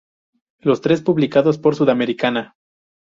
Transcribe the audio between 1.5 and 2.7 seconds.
por Sudamericana.